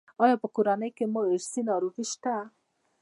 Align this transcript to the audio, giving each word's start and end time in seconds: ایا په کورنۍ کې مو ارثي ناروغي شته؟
ایا 0.23 0.35
په 0.41 0.47
کورنۍ 0.55 0.89
کې 0.97 1.05
مو 1.13 1.21
ارثي 1.31 1.61
ناروغي 1.69 2.05
شته؟ 2.11 2.35